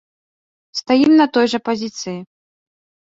[0.79, 2.19] Стаім на той жа пазіцыі.